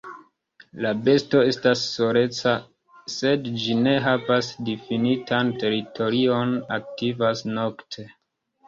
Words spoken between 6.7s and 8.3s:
aktivas nokte.